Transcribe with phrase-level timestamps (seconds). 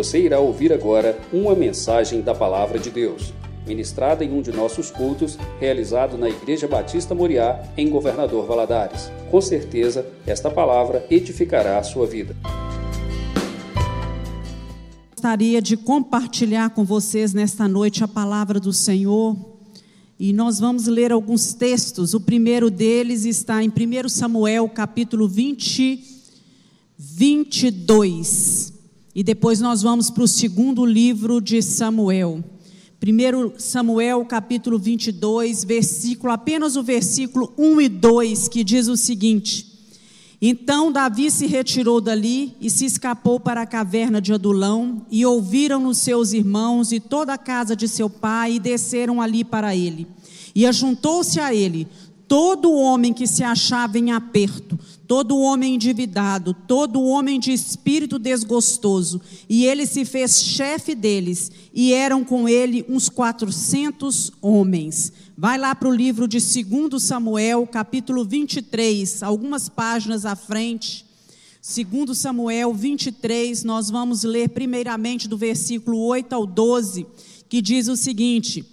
[0.00, 3.34] Você irá ouvir agora uma mensagem da Palavra de Deus,
[3.66, 9.12] ministrada em um de nossos cultos, realizado na Igreja Batista Moriá, em Governador Valadares.
[9.30, 12.34] Com certeza, esta palavra edificará a sua vida.
[15.10, 19.36] Gostaria de compartilhar com vocês nesta noite a palavra do Senhor.
[20.18, 22.14] E nós vamos ler alguns textos.
[22.14, 26.02] O primeiro deles está em 1 Samuel, capítulo 20,
[26.98, 28.79] 22.
[29.14, 32.44] E depois nós vamos para o segundo livro de Samuel.
[33.02, 39.70] 1 Samuel, capítulo 22, versículo, apenas o versículo 1 e 2, que diz o seguinte:
[40.42, 45.92] então Davi se retirou dali e se escapou para a caverna de Adulão, e ouviram-no
[45.92, 50.06] seus irmãos e toda a casa de seu pai, e desceram ali para ele.
[50.54, 51.86] E ajuntou-se a ele
[52.26, 54.78] todo homem que se achava em aperto,
[55.10, 61.92] todo homem endividado, todo homem de espírito desgostoso, e ele se fez chefe deles, e
[61.92, 65.12] eram com ele uns quatrocentos homens.
[65.36, 71.04] Vai lá para o livro de 2 Samuel, capítulo 23, algumas páginas à frente.
[71.60, 77.04] 2 Samuel 23, nós vamos ler primeiramente do versículo 8 ao 12,
[77.48, 78.64] que diz o seguinte: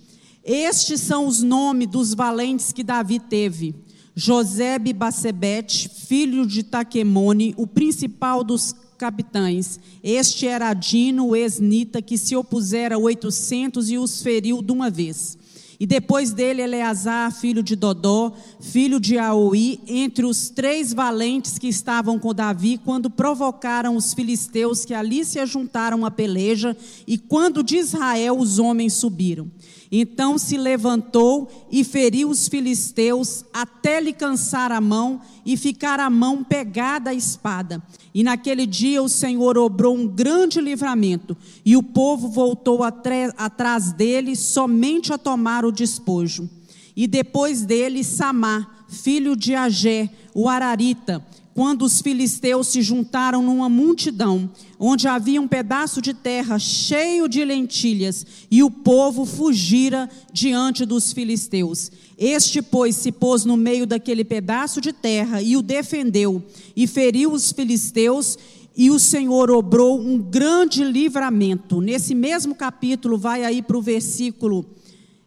[0.44, 3.87] Estes são os nomes dos valentes que Davi teve
[4.20, 9.80] Josebe Bacebete, filho de Taquemone, o principal dos capitães.
[10.02, 14.90] Este era Dino, o esnita, que se opusera a oitocentos e os feriu de uma
[14.90, 15.38] vez.
[15.80, 21.68] E depois dele, Eleazar, filho de Dodó, filho de Aoi, entre os três valentes que
[21.68, 27.62] estavam com Davi, quando provocaram os filisteus que ali se ajuntaram à peleja, e quando
[27.62, 29.52] de Israel os homens subiram.
[29.92, 36.10] Então se levantou e feriu os filisteus até lhe cansar a mão e ficar a
[36.10, 37.82] mão pegada à espada.
[38.14, 44.36] E naquele dia o Senhor obrou um grande livramento, e o povo voltou atrás dele
[44.36, 46.50] somente a tomar o despojo.
[46.96, 51.24] E depois dele Samá, filho de Agé, o Ararita,
[51.58, 54.48] quando os filisteus se juntaram numa multidão,
[54.78, 61.12] onde havia um pedaço de terra cheio de lentilhas, e o povo fugira diante dos
[61.12, 61.92] filisteus.
[62.16, 66.44] Este, pois, se pôs no meio daquele pedaço de terra e o defendeu,
[66.76, 68.38] e feriu os filisteus,
[68.78, 71.82] e o Senhor obrou um grande livramento.
[71.82, 74.64] Nesse mesmo capítulo, vai aí para o versículo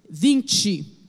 [0.08, 0.99] 20.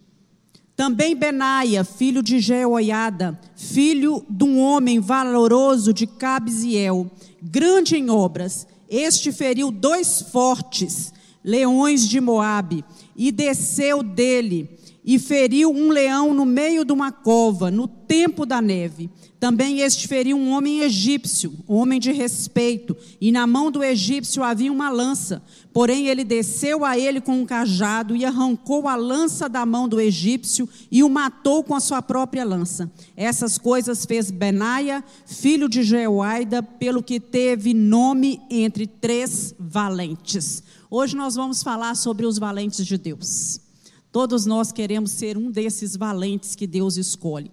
[0.81, 7.06] Também Benaia, filho de Jeoiada, filho de um homem valoroso de Cabziel,
[7.40, 12.84] grande em obras, este feriu dois fortes leões de Moabe
[13.16, 18.62] e desceu dele e feriu um leão no meio de uma cova, no tempo da
[18.62, 19.09] neve.
[19.39, 24.72] Também este feriu um homem egípcio, homem de respeito, e na mão do egípcio havia
[24.72, 25.41] uma lança.
[25.73, 30.00] Porém, ele desceu a ele com um cajado e arrancou a lança da mão do
[30.00, 32.91] egípcio e o matou com a sua própria lança.
[33.18, 40.62] Essas coisas fez Benaia, filho de Jeoaida, pelo que teve nome entre três valentes.
[40.89, 43.70] Hoje nós vamos falar sobre os valentes de Deus.
[44.11, 47.51] Todos nós queremos ser um desses valentes que Deus escolhe.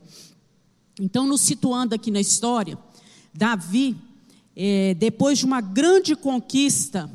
[1.00, 2.76] Então, nos situando aqui na história,
[3.32, 3.96] Davi,
[4.56, 7.08] é, depois de uma grande conquista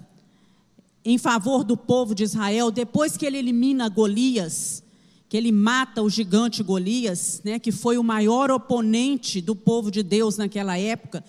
[1.03, 4.81] em favor do povo de Israel, depois que ele elimina Golias,
[5.27, 10.01] que ele mata o gigante Golias, né, que foi o maior oponente do povo de
[10.01, 11.21] Deus naquela época,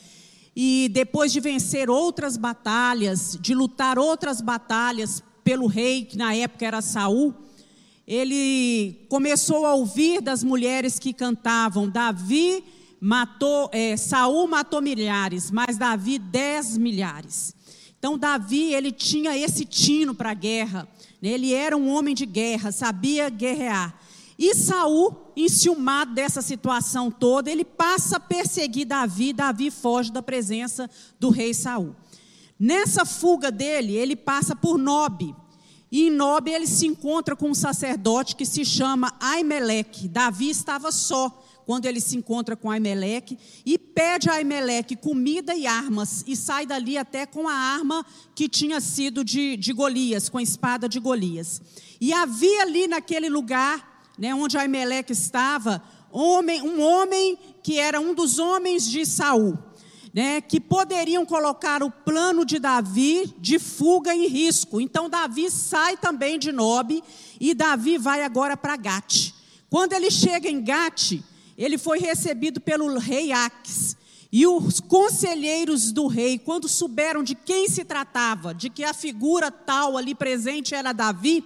[0.54, 6.64] e depois de vencer outras batalhas, de lutar outras batalhas pelo rei, que na época
[6.64, 7.34] era Saul,
[8.06, 12.64] ele começou a ouvir das mulheres que cantavam: Davi
[13.00, 17.54] matou, é, Saul matou milhares, mas Davi dez milhares.
[17.98, 20.86] Então Davi ele tinha esse tino para a guerra.
[21.20, 21.30] Né?
[21.30, 23.98] Ele era um homem de guerra, sabia guerrear.
[24.38, 29.32] E Saul, enciumado dessa situação toda, ele passa a perseguir Davi.
[29.32, 31.94] Davi foge da presença do rei Saul.
[32.58, 35.34] Nessa fuga dele, ele passa por Nob,
[35.94, 40.08] e em Nob ele se encontra com um sacerdote que se chama Aimeleque.
[40.08, 41.30] Davi estava só
[41.64, 46.66] quando ele se encontra com Aimeleque e pede a Aimeleque comida e armas e sai
[46.66, 48.04] dali até com a arma
[48.34, 51.62] que tinha sido de, de Golias, com a espada de Golias.
[52.00, 55.80] E havia ali naquele lugar, né, onde Aimeleque estava,
[56.10, 59.56] homem, um homem que era um dos homens de Saul
[60.14, 64.80] né, que poderiam colocar o plano de Davi de fuga em risco.
[64.80, 67.02] Então Davi sai também de Nob
[67.40, 69.32] e Davi vai agora para Gate.
[69.68, 71.20] Quando ele chega em Gate,
[71.58, 73.96] ele foi recebido pelo rei Aques.
[74.30, 79.50] E os conselheiros do rei, quando souberam de quem se tratava, de que a figura
[79.50, 81.44] tal ali presente era Davi,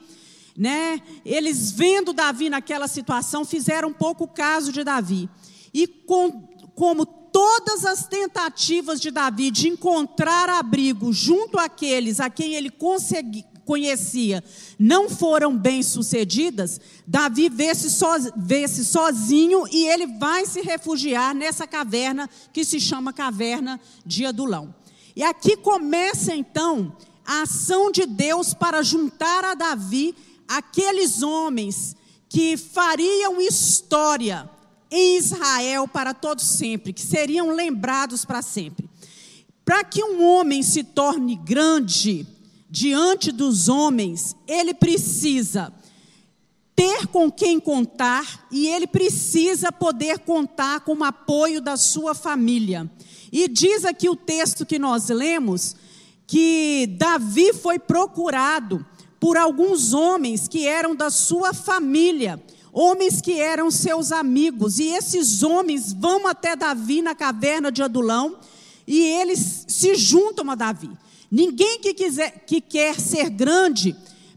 [0.56, 1.00] né?
[1.24, 5.28] Eles vendo Davi naquela situação, fizeram pouco caso de Davi.
[5.72, 12.54] E com, como todas as tentativas de Davi de encontrar abrigo junto àqueles a quem
[12.54, 14.42] ele consegui, conhecia
[14.78, 21.66] não foram bem sucedidas, Davi vê-se so, vê sozinho e ele vai se refugiar nessa
[21.66, 24.74] caverna que se chama Caverna de Adulão.
[25.14, 26.96] E aqui começa então
[27.26, 30.14] a ação de Deus para juntar a Davi
[30.48, 31.94] aqueles homens
[32.28, 34.48] que fariam história
[34.90, 38.88] em Israel para todos sempre, que seriam lembrados para sempre.
[39.64, 42.26] Para que um homem se torne grande,
[42.70, 45.72] diante dos homens, ele precisa
[46.74, 52.88] ter com quem contar e ele precisa poder contar com o apoio da sua família.
[53.32, 55.74] E diz aqui o texto que nós lemos
[56.26, 58.84] que Davi foi procurado
[59.18, 62.40] por alguns homens que eram da sua família,
[62.80, 68.36] homens que eram seus amigos, e esses homens vão até Davi na caverna de Adulão
[68.86, 70.88] e eles se juntam a Davi.
[71.28, 73.96] Ninguém que, quiser, que quer ser grande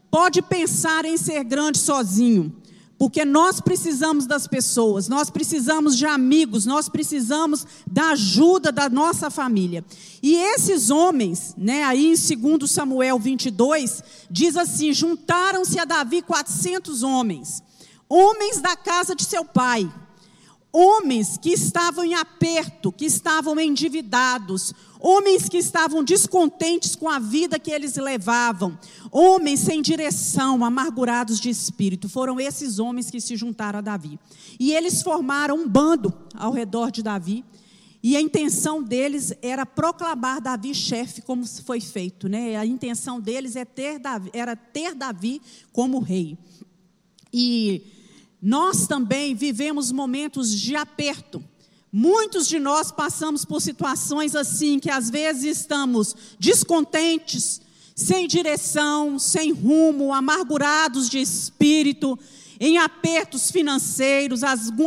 [0.09, 2.51] pode pensar em ser grande sozinho,
[2.97, 9.29] porque nós precisamos das pessoas, nós precisamos de amigos, nós precisamos da ajuda da nossa
[9.29, 9.85] família.
[10.21, 17.03] E esses homens, né, aí em 2 Samuel 22, diz assim: juntaram-se a Davi 400
[17.03, 17.63] homens,
[18.11, 19.89] homens da casa de seu pai
[20.73, 27.59] homens que estavam em aperto, que estavam endividados, homens que estavam descontentes com a vida
[27.59, 28.77] que eles levavam,
[29.11, 32.07] homens sem direção, amargurados de espírito.
[32.07, 34.17] Foram esses homens que se juntaram a Davi.
[34.59, 37.43] E eles formaram um bando ao redor de Davi.
[38.03, 42.27] E a intenção deles era proclamar Davi chefe, como foi feito.
[42.27, 42.55] Né?
[42.55, 45.41] A intenção deles é ter Davi, era ter Davi
[45.71, 46.37] como rei.
[47.31, 48.00] E
[48.41, 51.43] nós também vivemos momentos de aperto.
[51.91, 57.61] Muitos de nós passamos por situações assim, que às vezes estamos descontentes,
[57.95, 62.17] sem direção, sem rumo, amargurados de espírito,
[62.59, 64.41] em apertos financeiros,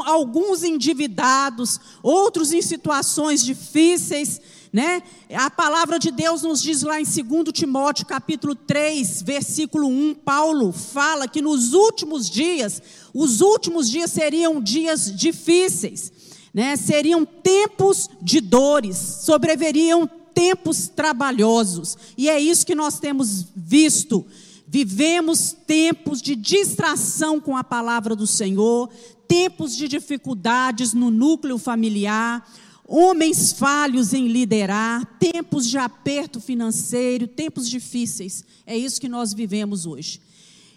[0.04, 4.40] alguns endividados, outros em situações difíceis,
[4.74, 5.04] né?
[5.32, 10.72] A palavra de Deus nos diz lá em 2 Timóteo, capítulo 3, versículo 1, Paulo
[10.72, 12.82] fala que nos últimos dias,
[13.14, 16.12] os últimos dias seriam dias difíceis,
[16.52, 16.74] né?
[16.74, 21.96] Seriam tempos de dores, sobreveriam tempos trabalhosos.
[22.18, 24.26] E é isso que nós temos visto.
[24.66, 28.90] Vivemos tempos de distração com a palavra do Senhor,
[29.28, 32.44] tempos de dificuldades no núcleo familiar,
[32.86, 38.44] homens falhos em liderar, tempos de aperto financeiro, tempos difíceis.
[38.66, 40.20] É isso que nós vivemos hoje.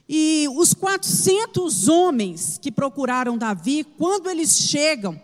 [0.09, 5.19] E os 400 homens que procuraram Davi, quando eles chegam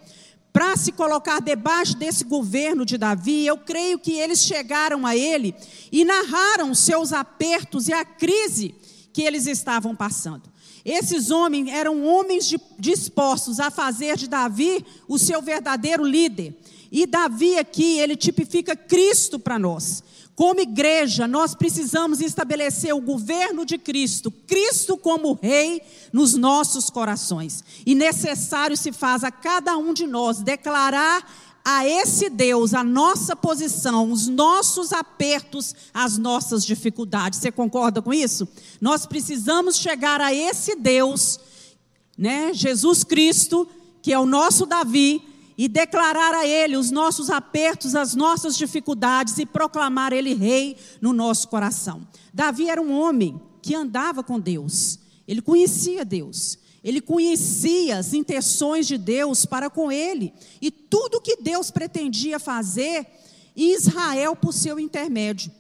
[0.52, 5.56] para se colocar debaixo desse governo de Davi, eu creio que eles chegaram a ele
[5.92, 8.76] e narraram seus apertos e a crise
[9.14, 10.54] que eles estavam passando.
[10.86, 16.54] Esses homens eram homens dispostos a fazer de Davi o seu verdadeiro líder.
[16.94, 20.04] E Davi aqui, ele tipifica Cristo para nós.
[20.36, 25.82] Como igreja, nós precisamos estabelecer o governo de Cristo, Cristo como Rei
[26.12, 27.64] nos nossos corações.
[27.84, 31.28] E necessário se faz a cada um de nós declarar
[31.66, 37.40] a esse Deus a nossa posição, os nossos apertos, as nossas dificuldades.
[37.40, 38.48] Você concorda com isso?
[38.80, 41.40] Nós precisamos chegar a esse Deus,
[42.16, 42.54] né?
[42.54, 43.68] Jesus Cristo,
[44.00, 49.38] que é o nosso Davi, e declarar a Ele os nossos apertos, as nossas dificuldades
[49.38, 52.08] e proclamar Ele Rei no nosso coração.
[52.34, 58.86] Davi era um homem que andava com Deus, ele conhecia Deus, ele conhecia as intenções
[58.86, 63.08] de Deus para com ele e tudo que Deus pretendia fazer
[63.56, 65.52] em Israel por seu intermédio.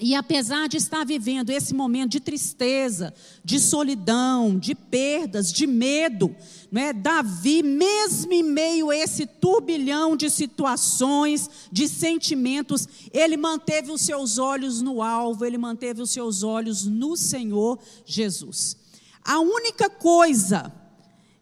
[0.00, 3.12] E apesar de estar vivendo esse momento de tristeza,
[3.44, 6.34] de solidão, de perdas, de medo,
[6.72, 6.92] é?
[6.92, 14.38] Davi, mesmo em meio a esse turbilhão de situações, de sentimentos, ele manteve os seus
[14.38, 18.76] olhos no alvo, ele manteve os seus olhos no Senhor Jesus.
[19.24, 20.72] A única coisa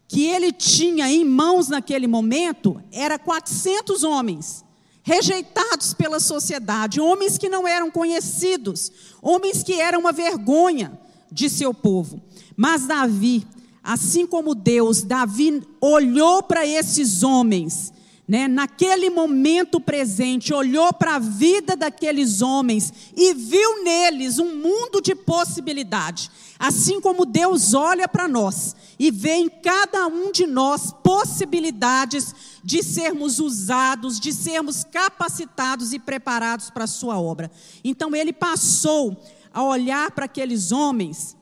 [0.07, 4.65] que ele tinha em mãos naquele momento era 400 homens
[5.07, 10.99] rejeitados pela sociedade, homens que não eram conhecidos, homens que eram uma vergonha
[11.31, 12.21] de seu povo.
[12.57, 13.47] Mas Davi,
[13.81, 17.93] assim como Deus, Davi olhou para esses homens,
[18.27, 24.99] né, naquele momento presente, olhou para a vida daqueles homens e viu neles um mundo
[25.01, 26.29] de possibilidade.
[26.59, 32.83] Assim como Deus olha para nós e vê em cada um de nós possibilidades de
[32.83, 37.51] sermos usados, de sermos capacitados e preparados para a sua obra.
[37.83, 39.21] Então ele passou
[39.53, 41.35] a olhar para aqueles homens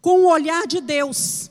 [0.00, 1.48] com o olhar de Deus.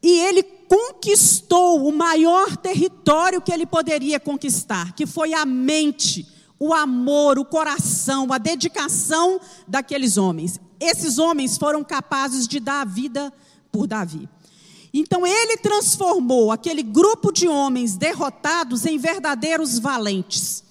[0.00, 6.26] E ele conquistou o maior território que ele poderia conquistar, que foi a mente,
[6.58, 10.60] o amor, o coração, a dedicação daqueles homens.
[10.80, 13.32] Esses homens foram capazes de dar a vida
[13.72, 14.28] por Davi.
[14.92, 20.62] Então ele transformou aquele grupo de homens derrotados em verdadeiros valentes.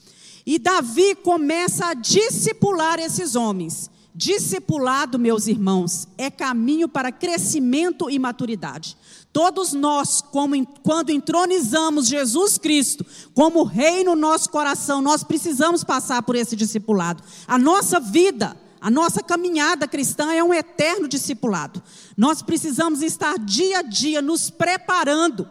[0.45, 3.89] E Davi começa a discipular esses homens.
[4.13, 8.97] Discipulado, meus irmãos, é caminho para crescimento e maturidade.
[9.31, 16.21] Todos nós, como, quando entronizamos Jesus Cristo como Rei no nosso coração, nós precisamos passar
[16.23, 17.23] por esse discipulado.
[17.47, 21.81] A nossa vida, a nossa caminhada cristã é um eterno discipulado.
[22.17, 25.47] Nós precisamos estar dia a dia nos preparando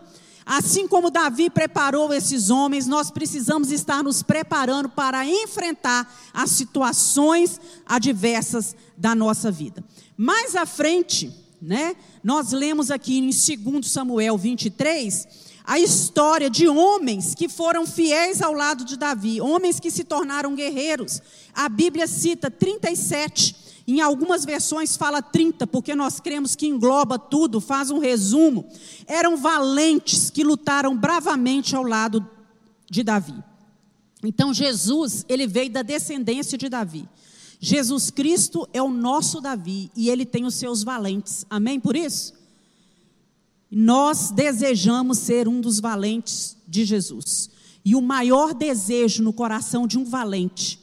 [0.53, 7.61] Assim como Davi preparou esses homens, nós precisamos estar nos preparando para enfrentar as situações
[7.87, 9.85] adversas da nossa vida.
[10.17, 11.33] Mais à frente,
[11.63, 18.43] né, nós lemos aqui em 2 Samuel 23 a história de homens que foram fiéis
[18.43, 21.23] ao lado de Davi, homens que se tornaram guerreiros.
[21.55, 23.55] A Bíblia cita 37
[23.87, 28.67] em algumas versões fala 30, porque nós cremos que engloba tudo, faz um resumo.
[29.07, 32.29] Eram valentes que lutaram bravamente ao lado
[32.91, 33.41] de Davi.
[34.25, 37.09] Então Jesus, ele veio da descendência de Davi.
[37.61, 41.47] Jesus Cristo é o nosso Davi e ele tem os seus valentes.
[41.49, 42.40] Amém por isso?
[43.71, 47.51] Nós desejamos ser um dos valentes de Jesus.
[47.85, 50.81] E o maior desejo no coração de um valente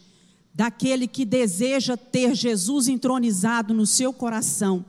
[0.58, 4.84] daquele que deseja ter Jesus entronizado no seu coração,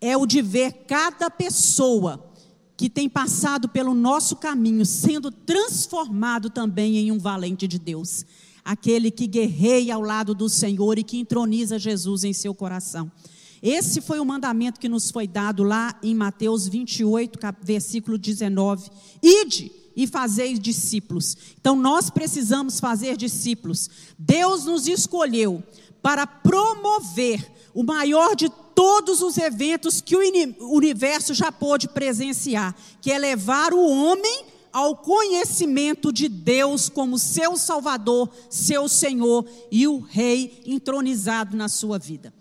[0.00, 2.32] é o de ver cada pessoa
[2.76, 8.24] que tem passado pelo nosso caminho sendo transformado também em um valente de Deus,
[8.64, 13.10] aquele que guerreia ao lado do Senhor e que entroniza Jesus em seu coração.
[13.62, 18.90] Esse foi o mandamento que nos foi dado lá em Mateus 28, versículo 19.
[19.22, 21.36] Ide e fazeis discípulos.
[21.60, 23.88] Então nós precisamos fazer discípulos.
[24.18, 25.62] Deus nos escolheu
[26.02, 33.12] para promover o maior de todos os eventos que o universo já pôde presenciar, que
[33.12, 40.00] é levar o homem ao conhecimento de Deus como seu Salvador, seu Senhor e o
[40.00, 42.32] Rei entronizado na sua vida.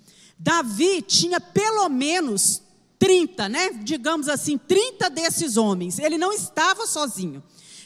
[0.43, 2.63] Davi tinha pelo menos
[2.98, 3.69] 30, né?
[3.83, 6.00] Digamos assim, 30 desses homens.
[6.00, 7.43] Ele não estava sozinho.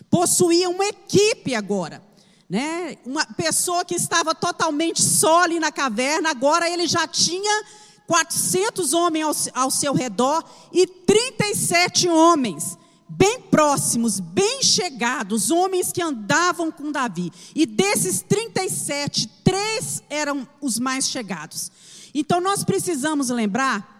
[0.09, 2.01] Possuía uma equipe agora.
[2.50, 2.97] Né?
[3.05, 7.65] Uma pessoa que estava totalmente só ali na caverna, agora ele já tinha
[8.07, 16.01] 400 homens ao, ao seu redor e 37 homens bem próximos, bem chegados, homens que
[16.01, 17.31] andavam com Davi.
[17.53, 21.71] E desses 37, três eram os mais chegados.
[22.17, 23.93] Então nós precisamos lembrar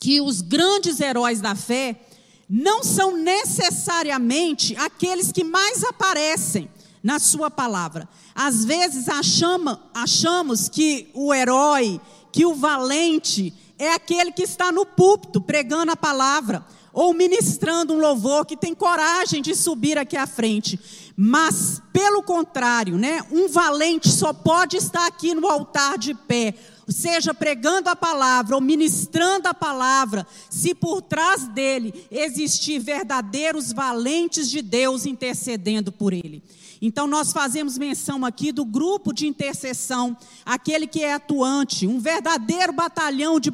[0.00, 2.00] que os grandes heróis da fé
[2.48, 6.70] não são necessariamente aqueles que mais aparecem
[7.02, 8.08] na sua palavra.
[8.34, 12.00] Às vezes achama, achamos que o herói,
[12.32, 17.98] que o valente, é aquele que está no púlpito pregando a palavra ou ministrando um
[17.98, 20.80] louvor que tem coragem de subir aqui à frente.
[21.14, 26.54] Mas, pelo contrário, né, um valente só pode estar aqui no altar de pé
[26.88, 34.50] seja pregando a palavra ou ministrando a palavra, se por trás dele existir verdadeiros valentes
[34.50, 36.42] de Deus intercedendo por ele.
[36.82, 40.14] Então, nós fazemos menção aqui do grupo de intercessão,
[40.44, 43.50] aquele que é atuante, um verdadeiro batalhão de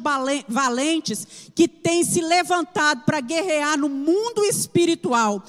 [0.49, 5.45] valentes que tem se levantado para guerrear no mundo espiritual,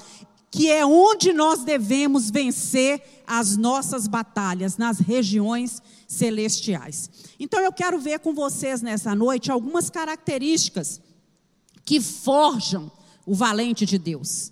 [0.49, 5.81] que é onde nós devemos vencer as nossas batalhas, nas regiões
[6.13, 7.09] celestiais.
[7.39, 11.01] Então eu quero ver com vocês nessa noite algumas características
[11.85, 12.91] que forjam
[13.25, 14.51] o valente de Deus,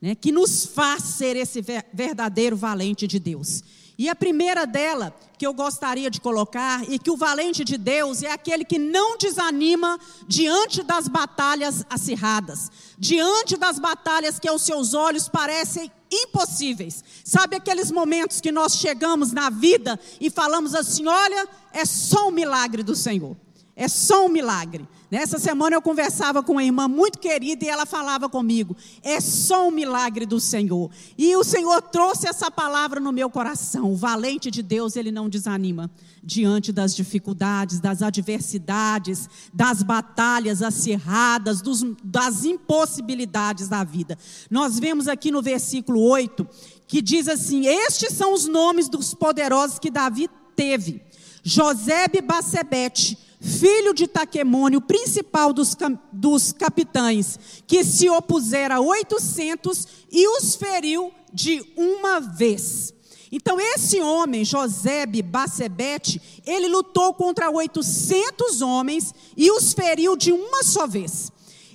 [0.00, 1.62] né, que nos faz ser esse
[1.92, 3.62] verdadeiro valente de Deus.
[3.98, 8.22] E a primeira dela que eu gostaria de colocar e que o valente de Deus
[8.22, 14.94] é aquele que não desanima diante das batalhas acirradas, diante das batalhas que aos seus
[14.94, 17.04] olhos parecem impossíveis.
[17.24, 22.32] Sabe aqueles momentos que nós chegamos na vida e falamos assim: olha, é só um
[22.32, 23.36] milagre do Senhor.
[23.80, 24.88] É só um milagre.
[25.08, 29.68] Nessa semana eu conversava com uma irmã muito querida e ela falava comigo: é só
[29.68, 30.90] um milagre do Senhor.
[31.16, 33.92] E o Senhor trouxe essa palavra no meu coração.
[33.92, 35.88] O valente de Deus, ele não desanima
[36.24, 44.18] diante das dificuldades, das adversidades, das batalhas acirradas, dos, das impossibilidades da vida.
[44.50, 46.44] Nós vemos aqui no versículo 8
[46.88, 51.00] que diz assim: Estes são os nomes dos poderosos que Davi teve:
[51.44, 55.76] Josebe Bacebete filho de Taquemônio, principal dos,
[56.12, 62.92] dos capitães, que se opusera a 800 e os feriu de uma vez.
[63.30, 70.62] Então, esse homem, Josebe Bacebete, ele lutou contra 800 homens e os feriu de uma
[70.62, 71.30] só vez.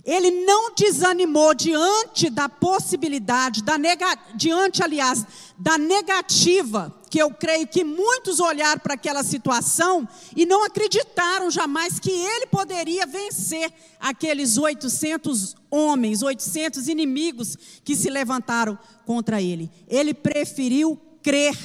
[0.05, 5.25] Ele não desanimou diante da possibilidade, da nega, diante, aliás,
[5.57, 10.05] da negativa, que eu creio que muitos olharam para aquela situação
[10.35, 18.09] e não acreditaram jamais que ele poderia vencer aqueles 800 homens, 800 inimigos que se
[18.09, 19.71] levantaram contra ele.
[19.87, 21.55] Ele preferiu crer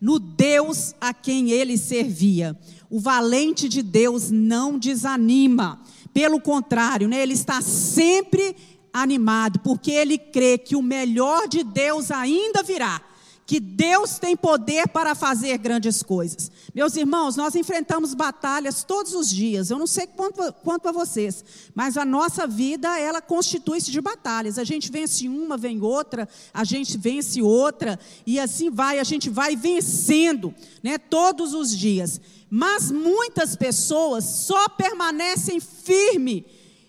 [0.00, 2.58] no Deus a quem ele servia.
[2.90, 5.80] O valente de Deus não desanima.
[6.14, 8.56] Pelo contrário, né, ele está sempre
[8.92, 13.02] animado, porque ele crê que o melhor de Deus ainda virá
[13.46, 16.50] que Deus tem poder para fazer grandes coisas.
[16.74, 19.70] Meus irmãos, nós enfrentamos batalhas todos os dias.
[19.70, 24.58] Eu não sei quanto, quanto a vocês, mas a nossa vida, ela constitui-se de batalhas.
[24.58, 29.28] A gente vence uma, vem outra, a gente vence outra, e assim vai, a gente
[29.28, 32.20] vai vencendo, né, todos os dias.
[32.48, 36.44] Mas muitas pessoas só permanecem firmes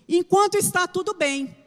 [0.08, 1.65] enquanto está tudo bem.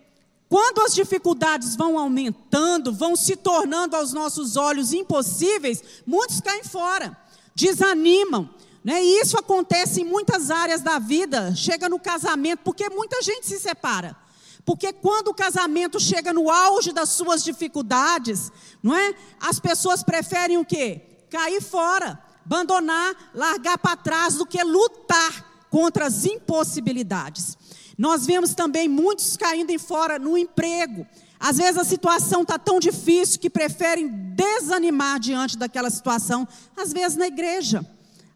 [0.48, 7.16] Quando as dificuldades vão aumentando, vão se tornando aos nossos olhos impossíveis, muitos caem fora,
[7.54, 8.48] desanimam.
[8.82, 9.04] Né?
[9.04, 11.54] E isso acontece em muitas áreas da vida.
[11.54, 14.16] Chega no casamento, porque muita gente se separa.
[14.64, 18.50] Porque quando o casamento chega no auge das suas dificuldades,
[18.82, 19.14] não é?
[19.40, 21.00] As pessoas preferem o quê?
[21.30, 27.56] Cair fora, abandonar, largar para trás do que lutar contra as impossibilidades.
[27.98, 31.04] Nós vemos também muitos caindo em fora no emprego.
[31.40, 37.16] Às vezes a situação está tão difícil que preferem desanimar diante daquela situação, às vezes
[37.16, 37.84] na igreja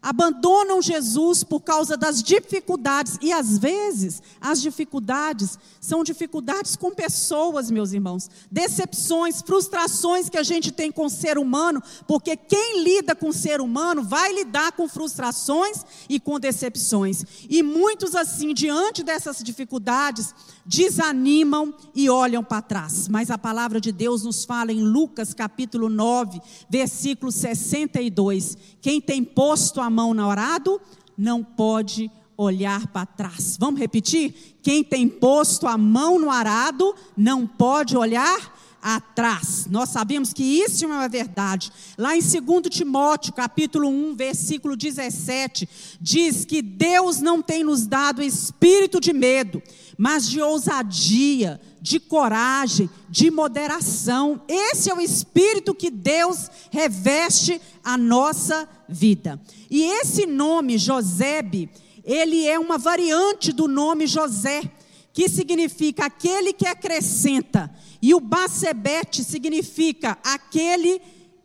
[0.03, 7.71] abandonam Jesus por causa das dificuldades, e às vezes as dificuldades são dificuldades com pessoas,
[7.71, 13.15] meus irmãos, decepções, frustrações que a gente tem com o ser humano, porque quem lida
[13.15, 19.03] com o ser humano vai lidar com frustrações e com decepções, e muitos assim, diante
[19.03, 24.81] dessas dificuldades, desanimam e olham para trás, mas a palavra de Deus nos fala em
[24.81, 30.79] Lucas capítulo 9, versículo 62, quem tem posto a mão no arado
[31.17, 33.57] não pode olhar para trás.
[33.59, 34.57] Vamos repetir?
[34.61, 39.65] Quem tem posto a mão no arado não pode olhar atrás.
[39.69, 41.71] Nós sabemos que isso é uma verdade.
[41.97, 45.67] Lá em 2 Timóteo, capítulo 1, versículo 17,
[46.01, 49.63] diz que Deus não tem nos dado espírito de medo,
[49.97, 54.41] mas de ousadia, de coragem, de moderação.
[54.49, 59.39] Esse é o espírito que Deus reveste a nossa vida.
[59.71, 61.69] E esse nome, Josebe,
[62.03, 64.61] ele é uma variante do nome José,
[65.13, 67.73] que significa aquele que acrescenta.
[68.01, 70.99] E o Bacebete significa aquele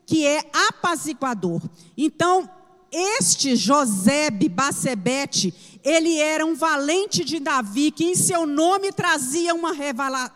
[0.07, 1.61] que é apaziguador.
[1.97, 2.51] Então,
[2.91, 5.53] este Josebe Bacebete,
[5.85, 9.73] ele era um valente de Davi, que em seu nome trazia uma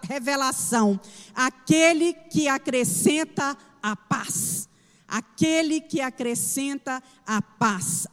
[0.03, 1.01] revelação:
[1.35, 4.69] aquele que acrescenta a paz.
[5.09, 8.07] Aquele que acrescenta a paz.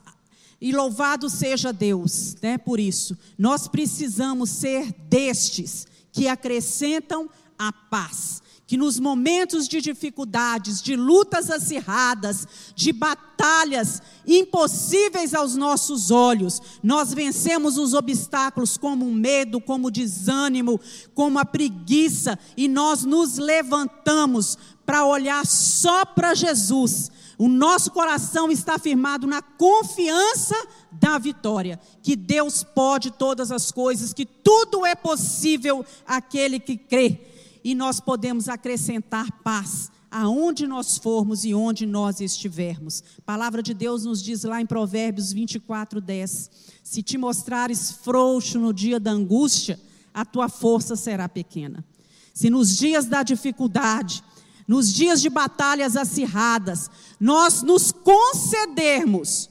[0.61, 3.17] E louvado seja Deus, né, por isso.
[3.37, 11.49] Nós precisamos ser destes que acrescentam a paz que nos momentos de dificuldades, de lutas
[11.49, 19.87] acirradas, de batalhas impossíveis aos nossos olhos, nós vencemos os obstáculos como o medo, como
[19.87, 20.79] o desânimo,
[21.15, 27.09] como a preguiça, e nós nos levantamos para olhar só para Jesus.
[27.39, 30.55] O nosso coração está firmado na confiança
[30.91, 37.21] da vitória, que Deus pode todas as coisas, que tudo é possível àquele que crê
[37.63, 43.03] e nós podemos acrescentar paz aonde nós formos e onde nós estivermos.
[43.19, 46.51] A palavra de Deus nos diz lá em Provérbios 24, 10:
[46.83, 49.79] Se te mostrares frouxo no dia da angústia,
[50.13, 51.85] a tua força será pequena.
[52.33, 54.23] Se nos dias da dificuldade,
[54.69, 59.49] nos dias de batalhas acirradas, nós nos concedermos,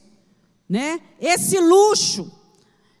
[0.69, 2.31] né, esse luxo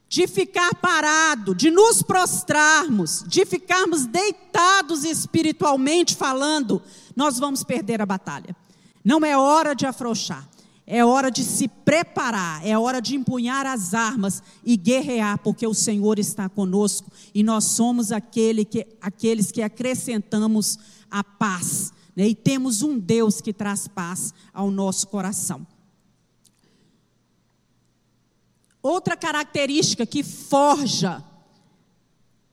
[0.09, 6.81] de ficar parado, de nos prostrarmos, de ficarmos deitados espiritualmente falando,
[7.15, 8.53] nós vamos perder a batalha.
[9.01, 10.45] Não é hora de afrouxar.
[10.85, 15.73] É hora de se preparar, é hora de empunhar as armas e guerrear, porque o
[15.73, 20.79] Senhor está conosco e nós somos aquele que, aqueles que acrescentamos
[21.11, 21.93] a paz.
[22.19, 22.27] Né?
[22.27, 25.65] E temos um Deus que traz paz ao nosso coração.
[28.83, 31.23] Outra característica que forja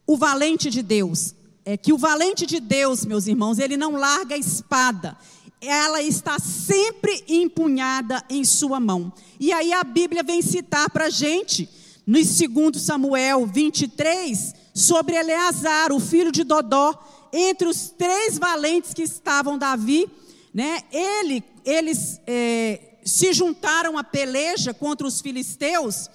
[0.07, 4.37] o valente de Deus é que o valente de Deus, meus irmãos, ele não larga
[4.37, 5.19] a espada,
[5.61, 9.13] ela está sempre empunhada em sua mão.
[9.41, 11.69] E aí a Bíblia vem citar para a gente,
[12.07, 16.95] no 2 Samuel 23, sobre Eleazar, o filho de Dodó,
[17.33, 20.09] entre os três valentes que estavam Davi,
[20.53, 20.83] né?
[20.91, 26.09] Ele, eles é, se juntaram à peleja contra os filisteus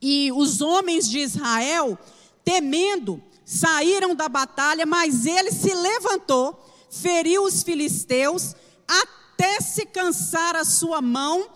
[0.00, 1.98] e os homens de Israel,
[2.44, 8.54] temendo, saíram da batalha, mas ele se levantou feriu os filisteus
[8.86, 11.48] até se cansar a sua mão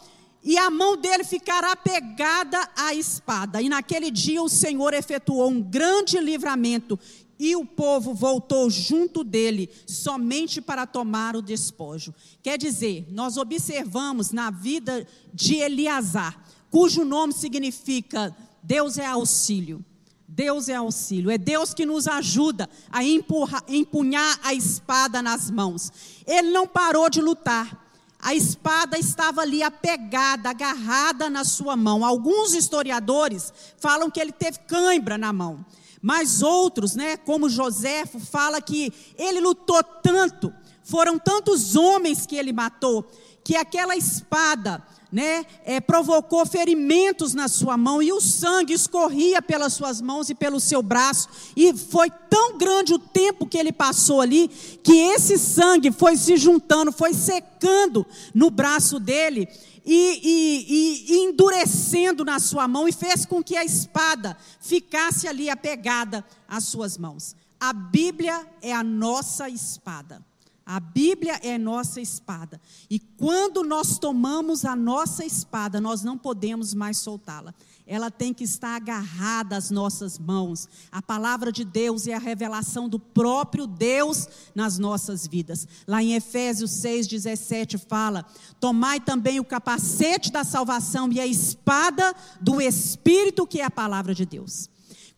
[0.43, 3.61] e a mão dele ficará pegada à espada.
[3.61, 6.99] E naquele dia o Senhor efetuou um grande livramento
[7.39, 12.15] e o povo voltou junto dele somente para tomar o despojo.
[12.43, 19.85] Quer dizer, nós observamos na vida de Eliasar, cujo nome significa Deus é auxílio.
[20.29, 25.93] Deus é auxílio, é Deus que nos ajuda a empunhar a espada nas mãos.
[26.27, 27.87] Ele não parou de lutar.
[28.19, 32.05] A espada estava ali apegada, agarrada na sua mão.
[32.05, 35.65] Alguns historiadores falam que ele teve cãibra na mão.
[36.01, 42.53] Mas outros, né, como Joséfo, fala que ele lutou tanto, foram tantos homens que ele
[42.53, 43.05] matou,
[43.43, 49.73] que aquela espada né, é, provocou ferimentos na sua mão e o sangue escorria pelas
[49.73, 51.29] suas mãos e pelo seu braço.
[51.57, 54.49] E foi tão grande o tempo que ele passou ali,
[54.83, 58.05] que esse sangue foi se juntando, foi secando
[58.35, 59.49] no braço dele.
[59.87, 65.49] E, e, e, endurecendo na sua mão e fez com que a espada ficasse ali
[65.49, 67.37] apegada às suas mãos.
[67.61, 70.25] A Bíblia é a nossa espada.
[70.67, 72.61] A Bíblia é nossa espada.
[72.91, 77.55] E quando nós tomamos a nossa espada, nós não podemos mais soltá-la.
[77.87, 80.69] Ela tem que estar agarrada às nossas mãos.
[80.91, 85.69] A palavra de Deus é a revelação do próprio Deus nas nossas vidas.
[85.87, 88.27] Lá em Efésios 6,17 fala:
[88.59, 94.13] Tomai também o capacete da salvação e a espada do Espírito, que é a palavra
[94.13, 94.69] de Deus.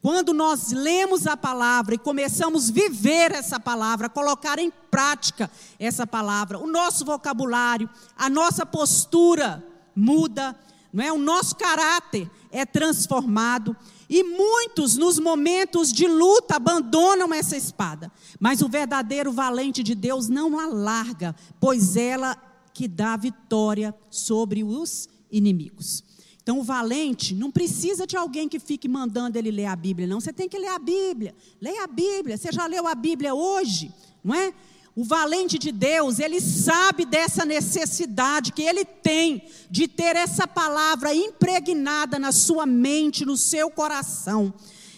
[0.01, 6.07] Quando nós lemos a palavra e começamos a viver essa palavra, colocar em prática essa
[6.07, 9.65] palavra, o nosso vocabulário, a nossa postura
[9.97, 10.57] muda,
[10.93, 11.13] não é?
[11.13, 13.77] O nosso caráter é transformado.
[14.09, 18.11] E muitos, nos momentos de luta, abandonam essa espada.
[18.41, 22.37] Mas o verdadeiro valente de Deus não a larga, pois ela
[22.73, 26.05] que dá vitória sobre os inimigos.
[26.43, 30.19] Então, o valente não precisa de alguém que fique mandando ele ler a Bíblia, não.
[30.19, 31.35] Você tem que ler a Bíblia.
[31.61, 32.39] Leia a Bíblia.
[32.39, 33.93] Você já leu a Bíblia hoje,
[34.25, 34.55] não é?
[34.99, 41.15] O valente de Deus, ele sabe dessa necessidade que ele tem de ter essa palavra
[41.15, 44.53] impregnada na sua mente, no seu coração,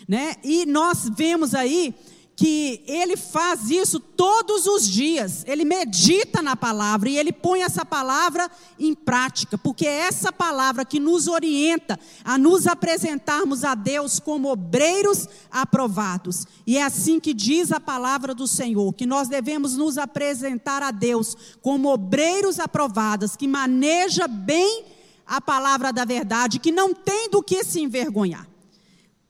[0.09, 0.37] né?
[0.43, 1.95] E nós vemos aí
[2.41, 5.45] que ele faz isso todos os dias.
[5.47, 10.87] Ele medita na palavra e ele põe essa palavra em prática, porque é essa palavra
[10.87, 16.47] que nos orienta a nos apresentarmos a Deus como obreiros aprovados.
[16.67, 20.91] E é assim que diz a palavra do Senhor, que nós devemos nos apresentar a
[20.91, 24.87] Deus como obreiros aprovados, que maneja bem
[25.27, 28.50] a palavra da verdade, que não tem do que se envergonhar.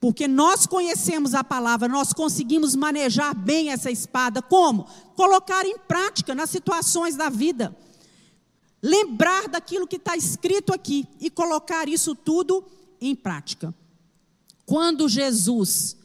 [0.00, 4.40] Porque nós conhecemos a palavra, nós conseguimos manejar bem essa espada.
[4.40, 4.86] Como?
[5.14, 7.76] Colocar em prática nas situações da vida.
[8.82, 12.64] Lembrar daquilo que está escrito aqui e colocar isso tudo
[12.98, 13.74] em prática.
[14.64, 15.98] Quando Jesus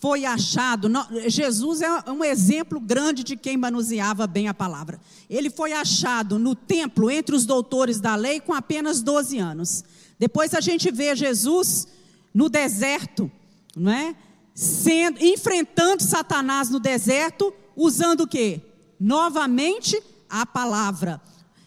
[0.00, 0.88] foi achado,
[1.26, 5.00] Jesus é um exemplo grande de quem manuseava bem a palavra.
[5.28, 9.82] Ele foi achado no templo entre os doutores da lei com apenas 12 anos.
[10.20, 11.88] Depois a gente vê Jesus
[12.32, 13.30] no deserto,
[13.76, 14.14] não é?
[14.54, 18.60] Sendo, enfrentando Satanás no deserto, usando o quê?
[18.98, 21.20] Novamente a palavra.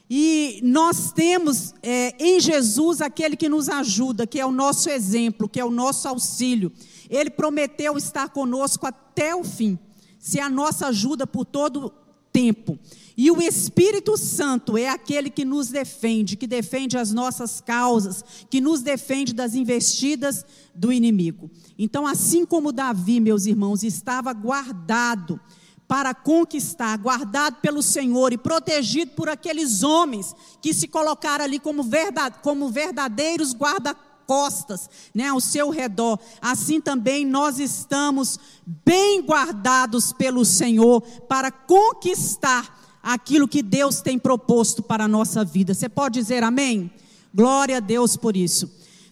[0.09, 5.47] E nós temos é, em Jesus aquele que nos ajuda, que é o nosso exemplo,
[5.47, 6.69] que é o nosso auxílio.
[7.09, 9.79] Ele prometeu estar conosco até o fim.
[10.19, 11.93] Se a nossa ajuda por todo
[12.31, 12.77] tempo.
[13.23, 18.59] E o Espírito Santo é aquele que nos defende, que defende as nossas causas, que
[18.59, 21.47] nos defende das investidas do inimigo.
[21.77, 25.39] Então, assim como Davi, meus irmãos, estava guardado
[25.87, 31.83] para conquistar, guardado pelo Senhor e protegido por aqueles homens que se colocaram ali como,
[31.83, 36.17] verdade, como verdadeiros guarda-costas né, ao seu redor.
[36.41, 44.83] Assim também nós estamos bem guardados pelo Senhor para conquistar aquilo que Deus tem proposto
[44.83, 45.73] para a nossa vida.
[45.73, 46.91] Você pode dizer amém?
[47.33, 48.69] Glória a Deus por isso.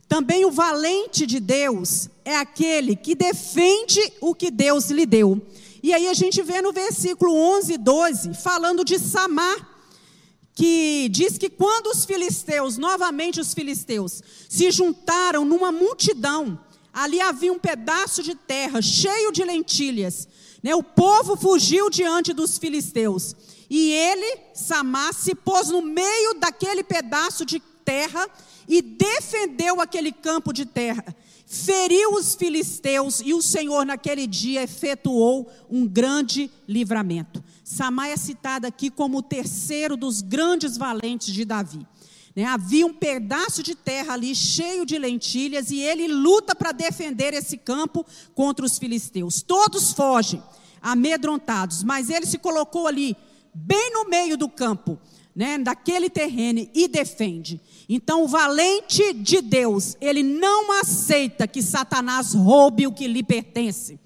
[0.07, 5.41] Também o valente de Deus é aquele que defende o que Deus lhe deu.
[5.81, 9.69] E aí a gente vê no versículo 11 e 12, falando de Samar,
[10.53, 16.59] que diz que quando os filisteus, novamente os filisteus, se juntaram numa multidão,
[16.91, 20.27] ali havia um pedaço de terra cheio de lentilhas.
[20.61, 20.75] Né?
[20.75, 23.35] O povo fugiu diante dos filisteus.
[23.69, 28.27] E ele, Samar, se pôs no meio daquele pedaço de terra
[28.67, 31.15] e defendeu aquele campo de terra
[31.49, 37.43] feriu os filisteus e o Senhor naquele dia efetuou um grande livramento.
[37.63, 41.87] Samá é citado aqui como o terceiro dos grandes valentes de Davi.
[42.35, 42.45] Né?
[42.45, 47.57] Havia um pedaço de terra ali cheio de lentilhas e ele luta para defender esse
[47.57, 48.05] campo
[48.35, 49.41] contra os filisteus.
[49.41, 50.43] Todos fogem,
[50.79, 53.17] amedrontados, mas ele se colocou ali,
[53.53, 54.99] bem no meio do campo,
[55.35, 57.61] né, daquele terreno e defende.
[57.87, 63.99] Então, o valente de Deus, ele não aceita que Satanás roube o que lhe pertence.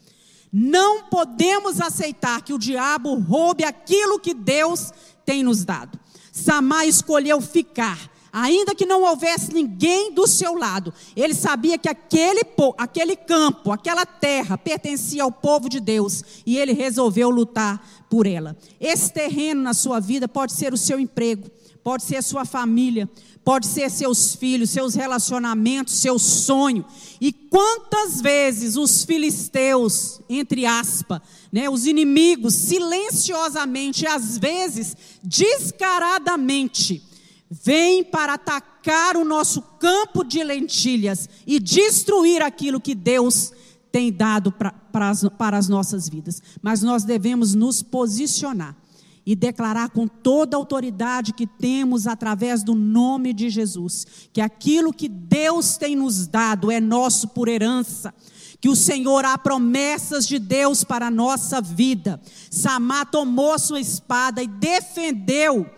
[0.52, 4.94] Não podemos aceitar que o diabo roube aquilo que Deus
[5.26, 6.00] tem nos dado.
[6.32, 10.94] Samar escolheu ficar, ainda que não houvesse ninguém do seu lado.
[11.16, 12.42] Ele sabia que aquele,
[12.78, 18.56] aquele campo, aquela terra pertencia ao povo de Deus e ele resolveu lutar por ela.
[18.80, 21.50] Esse terreno na sua vida pode ser o seu emprego,
[21.84, 23.10] pode ser a sua família,
[23.44, 26.86] pode ser seus filhos, seus relacionamentos, seu sonho.
[27.20, 31.22] E quantas vezes os filisteus, entre aspas,
[31.52, 37.02] né, os inimigos, silenciosamente, às vezes descaradamente,
[37.50, 43.54] vêm para atacar o nosso campo de lentilhas e destruir aquilo que Deus
[43.94, 46.42] tem dado pra, pra as, para as nossas vidas.
[46.64, 48.76] Mas nós devemos nos posicionar
[49.24, 54.92] e declarar com toda a autoridade que temos através do nome de Jesus, que aquilo
[54.92, 58.12] que Deus tem nos dado é nosso por herança,
[58.60, 62.20] que o Senhor há promessas de Deus para a nossa vida.
[62.50, 65.70] Samá tomou sua espada e defendeu,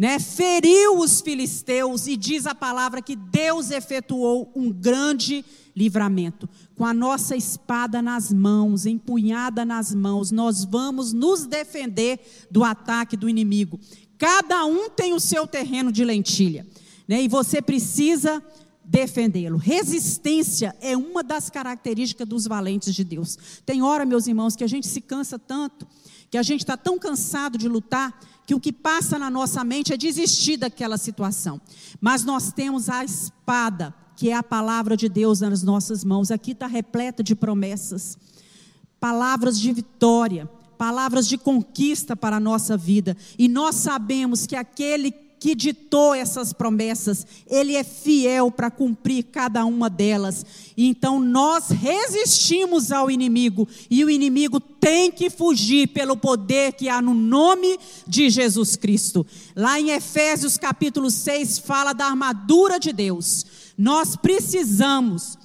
[0.00, 5.44] né, feriu os filisteus e diz a palavra que Deus efetuou um grande
[5.76, 12.18] livramento com a nossa espada nas mãos, empunhada nas mãos, nós vamos nos defender
[12.50, 13.78] do ataque do inimigo.
[14.16, 16.66] Cada um tem o seu terreno de lentilha,
[17.06, 17.22] né?
[17.22, 18.42] E você precisa
[18.82, 19.58] defendê-lo.
[19.58, 23.38] Resistência é uma das características dos valentes de Deus.
[23.66, 25.86] Tem hora, meus irmãos, que a gente se cansa tanto,
[26.30, 29.92] que a gente está tão cansado de lutar, que o que passa na nossa mente
[29.92, 31.60] é desistir daquela situação.
[32.00, 36.30] Mas nós temos a espada que é a palavra de Deus nas nossas mãos.
[36.30, 38.18] Aqui está repleta de promessas,
[39.00, 43.16] palavras de vitória, palavras de conquista para a nossa vida.
[43.38, 49.64] E nós sabemos que aquele que ditou essas promessas, ele é fiel para cumprir cada
[49.64, 50.46] uma delas.
[50.76, 57.02] Então nós resistimos ao inimigo e o inimigo tem que fugir pelo poder que há
[57.02, 59.26] no nome de Jesus Cristo.
[59.56, 63.46] Lá em Efésios capítulo 6 fala da armadura de Deus
[63.80, 65.38] nós precisamos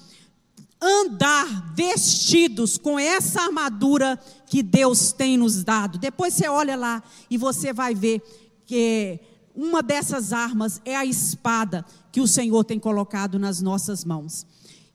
[0.78, 5.96] andar vestidos com essa armadura que Deus tem nos dado.
[5.96, 8.22] Depois você olha lá e você vai ver
[8.66, 9.18] que
[9.56, 14.46] uma dessas armas é a espada que o Senhor tem colocado nas nossas mãos.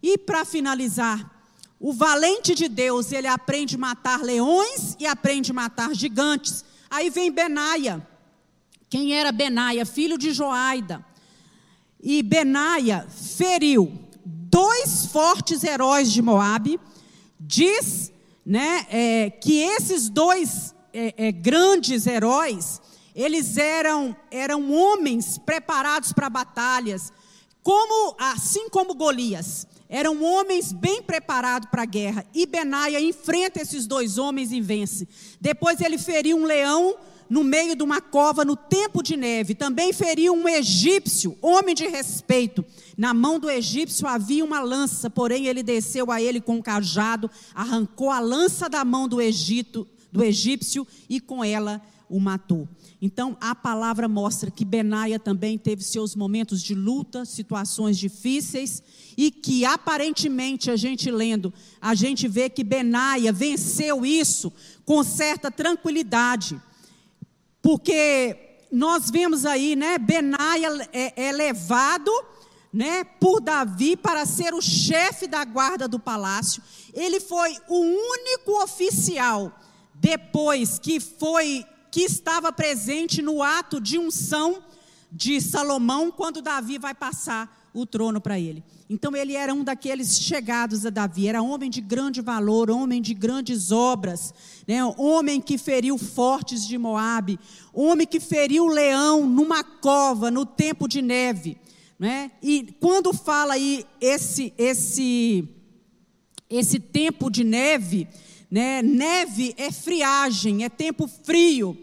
[0.02, 1.30] E para finalizar,
[1.80, 6.64] o valente de Deus, ele aprende a matar leões e aprende a matar gigantes.
[6.90, 8.08] Aí vem Benaia.
[8.90, 9.86] Quem era Benaia?
[9.86, 11.04] Filho de Joaida
[12.04, 13.92] e Benaia feriu
[14.26, 16.80] dois fortes heróis de Moabe,
[17.40, 18.12] diz
[18.46, 22.82] né, é, que esses dois é, é, grandes heróis,
[23.22, 27.14] eles eram, eram homens preparados para batalhas,
[27.62, 29.68] como assim como Golias.
[29.88, 32.26] Eram homens bem preparados para a guerra.
[32.34, 35.08] E Benaia enfrenta esses dois homens e vence.
[35.40, 36.96] Depois ele feriu um leão
[37.30, 39.54] no meio de uma cova no tempo de neve.
[39.54, 42.66] Também feriu um egípcio, homem de respeito.
[42.98, 47.30] Na mão do egípcio havia uma lança, porém ele desceu a ele com um cajado,
[47.54, 51.82] arrancou a lança da mão do Egito, do egípcio e com ela
[52.12, 52.68] o matou.
[53.02, 58.84] Então, a palavra mostra que Benaia também teve seus momentos de luta, situações difíceis,
[59.18, 64.52] e que aparentemente, a gente lendo, a gente vê que Benaia venceu isso
[64.86, 66.62] com certa tranquilidade.
[67.62, 72.12] Porque nós vemos aí, né, Benaia é, é levado
[72.74, 76.64] né, por Davi para ser o chefe da guarda do palácio.
[76.94, 79.52] Ele foi o único oficial
[79.96, 84.64] depois que foi que estava presente no ato de unção
[85.12, 88.64] de Salomão quando Davi vai passar o trono para ele.
[88.90, 93.14] Então ele era um daqueles chegados a Davi, era homem de grande valor, homem de
[93.14, 94.34] grandes obras,
[94.68, 94.84] né?
[94.98, 97.40] homem que feriu fortes de Moabe,
[97.74, 101.58] homem que feriu leão numa cova no tempo de neve.
[101.98, 102.32] Né?
[102.42, 105.48] E quando fala aí esse, esse,
[106.50, 108.08] esse tempo de neve,
[108.52, 108.82] né?
[108.82, 111.78] neve é friagem, é tempo frio.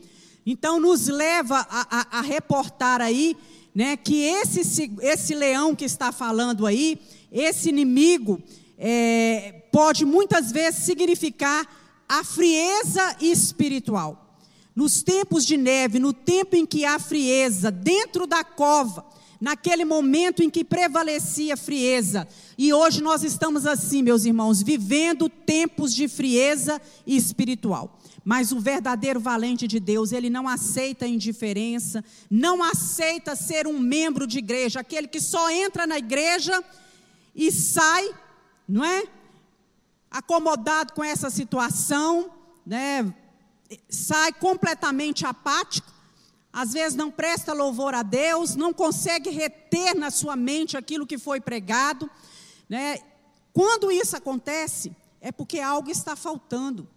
[0.44, 3.34] Então nos leva a, a, a reportar aí
[3.74, 7.00] né, que esse, esse leão que está falando aí,
[7.32, 8.42] esse inimigo,
[8.76, 11.66] é, pode muitas vezes significar
[12.08, 14.36] a frieza espiritual.
[14.74, 19.04] Nos tempos de neve, no tempo em que há frieza, dentro da cova,
[19.40, 22.26] naquele momento em que prevalecia frieza.
[22.56, 27.98] E hoje nós estamos assim, meus irmãos, vivendo tempos de frieza espiritual.
[28.24, 34.26] Mas o verdadeiro valente de Deus, ele não aceita indiferença, não aceita ser um membro
[34.26, 36.62] de igreja, aquele que só entra na igreja
[37.34, 38.10] e sai,
[38.68, 39.04] não é?
[40.10, 42.30] Acomodado com essa situação,
[42.66, 43.14] né?
[43.88, 45.97] Sai completamente apático
[46.60, 51.16] às vezes não presta louvor a Deus, não consegue reter na sua mente aquilo que
[51.16, 52.10] foi pregado.
[52.68, 52.98] Né?
[53.52, 54.90] Quando isso acontece,
[55.20, 56.88] é porque algo está faltando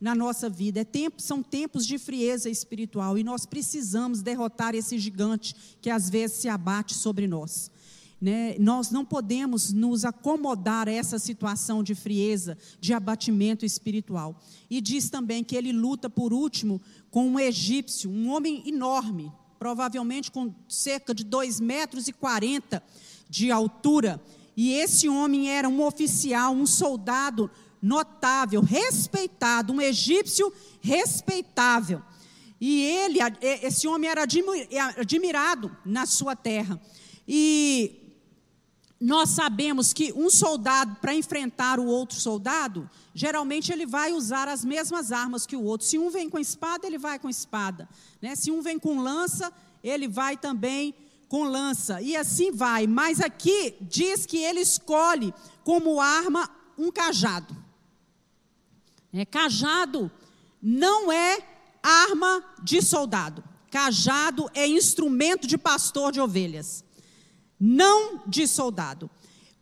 [0.00, 0.80] na nossa vida.
[0.80, 6.10] É tempo, são tempos de frieza espiritual e nós precisamos derrotar esse gigante que às
[6.10, 7.70] vezes se abate sobre nós.
[8.20, 8.56] Né?
[8.58, 14.40] Nós não podemos nos acomodar a essa situação de frieza, de abatimento espiritual.
[14.70, 20.30] E diz também que ele luta, por último, com um egípcio, um homem enorme, provavelmente
[20.30, 22.82] com cerca de 2 metros e 40
[23.28, 24.20] de altura.
[24.56, 27.50] E esse homem era um oficial, um soldado
[27.82, 30.50] notável, respeitado, um egípcio
[30.80, 32.02] respeitável.
[32.58, 33.18] E ele,
[33.62, 34.22] esse homem era
[34.96, 36.80] admirado na sua terra.
[37.28, 38.05] E
[39.00, 44.64] nós sabemos que um soldado, para enfrentar o outro soldado, geralmente ele vai usar as
[44.64, 45.86] mesmas armas que o outro.
[45.86, 47.88] Se um vem com espada, ele vai com espada.
[48.22, 48.34] Né?
[48.34, 49.52] Se um vem com lança,
[49.84, 50.94] ele vai também
[51.28, 52.00] com lança.
[52.00, 52.86] E assim vai.
[52.86, 57.54] Mas aqui diz que ele escolhe como arma um cajado.
[59.12, 60.10] É, cajado
[60.62, 61.38] não é
[61.82, 63.44] arma de soldado.
[63.70, 66.85] Cajado é instrumento de pastor de ovelhas
[67.58, 69.10] não de soldado.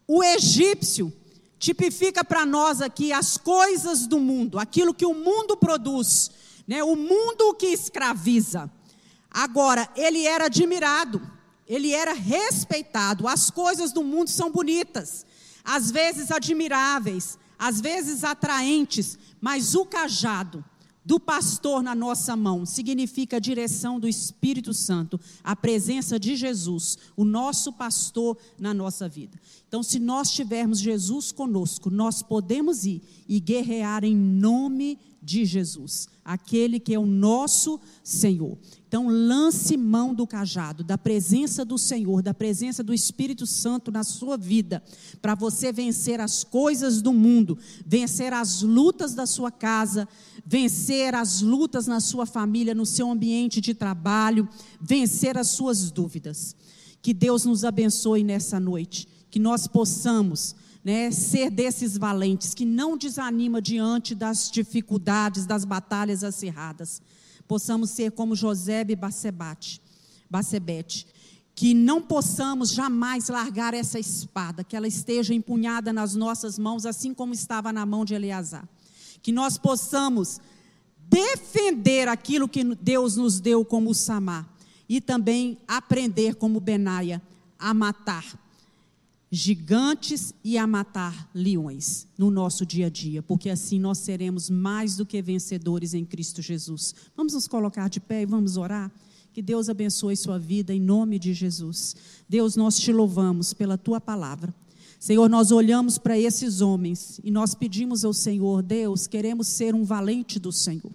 [0.06, 1.12] O egípcio
[1.58, 6.30] tipifica para nós aqui as coisas do mundo, aquilo que o mundo produz,
[6.66, 6.82] né?
[6.82, 8.70] o mundo que escraviza.
[9.30, 11.20] Agora, ele era admirado,
[11.66, 13.26] ele era respeitado.
[13.26, 15.24] As coisas do mundo são bonitas,
[15.64, 20.64] às vezes admiráveis, às vezes atraentes, mas o cajado,
[21.04, 26.96] do pastor na nossa mão significa a direção do Espírito Santo, a presença de Jesus,
[27.16, 29.38] o nosso pastor na nossa vida.
[29.68, 36.06] Então, se nós tivermos Jesus conosco, nós podemos ir e guerrear em nome de Jesus,
[36.24, 38.58] aquele que é o nosso Senhor.
[38.94, 44.04] Então, lance mão do cajado, da presença do Senhor, da presença do Espírito Santo na
[44.04, 44.80] sua vida,
[45.20, 50.08] para você vencer as coisas do mundo, vencer as lutas da sua casa,
[50.46, 54.48] vencer as lutas na sua família, no seu ambiente de trabalho,
[54.80, 56.54] vencer as suas dúvidas.
[57.02, 60.54] Que Deus nos abençoe nessa noite, que nós possamos
[60.84, 67.02] né, ser desses valentes que não desanima diante das dificuldades, das batalhas acirradas
[67.46, 69.80] possamos ser como José e Bacebate,
[70.28, 71.06] Bacebete,
[71.54, 77.14] que não possamos jamais largar essa espada, que ela esteja empunhada nas nossas mãos, assim
[77.14, 78.68] como estava na mão de Eleazar.
[79.22, 80.40] Que nós possamos
[80.98, 84.48] defender aquilo que Deus nos deu como Samar
[84.88, 87.22] e também aprender como Benaia
[87.58, 88.43] a matar
[89.34, 94.96] gigantes e a matar leões no nosso dia a dia, porque assim nós seremos mais
[94.96, 96.94] do que vencedores em Cristo Jesus.
[97.16, 98.92] Vamos nos colocar de pé e vamos orar?
[99.32, 101.96] Que Deus abençoe sua vida em nome de Jesus.
[102.28, 104.54] Deus, nós te louvamos pela tua palavra.
[105.00, 109.82] Senhor, nós olhamos para esses homens e nós pedimos ao Senhor, Deus, queremos ser um
[109.82, 110.92] valente do Senhor.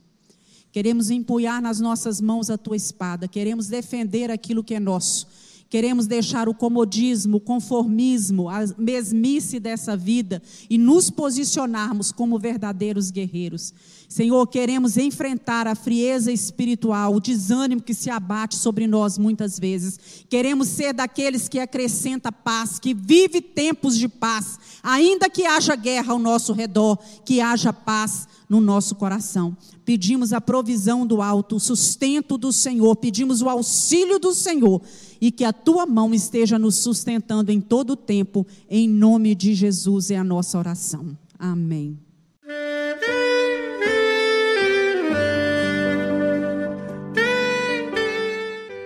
[0.72, 5.28] Queremos empunhar nas nossas mãos a tua espada, queremos defender aquilo que é nosso.
[5.70, 13.12] Queremos deixar o comodismo, o conformismo, a mesmice dessa vida e nos posicionarmos como verdadeiros
[13.12, 13.72] guerreiros.
[14.08, 20.00] Senhor, queremos enfrentar a frieza espiritual, o desânimo que se abate sobre nós muitas vezes.
[20.28, 26.14] Queremos ser daqueles que acrescenta paz, que vive tempos de paz, ainda que haja guerra
[26.14, 29.56] ao nosso redor, que haja paz no nosso coração.
[29.86, 34.82] Pedimos a provisão do alto, o sustento do Senhor, pedimos o auxílio do Senhor
[35.22, 39.54] e que a tua mão esteja nos sustentando em todo o tempo, em nome de
[39.54, 41.16] Jesus é a nossa oração.
[41.38, 41.98] Amém.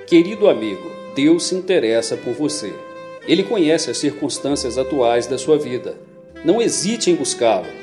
[0.07, 2.71] Querido amigo, Deus se interessa por você.
[3.25, 5.97] Ele conhece as circunstâncias atuais da sua vida.
[6.45, 7.82] Não hesite em buscá-lo.